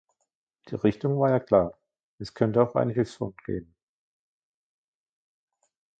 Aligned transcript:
Die 0.69 0.73
Richtung 0.73 1.19
war 1.19 1.29
ja 1.29 1.39
klar, 1.39 1.77
es 2.17 2.33
könnte 2.33 2.63
auch 2.63 2.73
einen 2.73 2.89
Hilfsfonds 2.89 3.37
geben. 3.43 3.75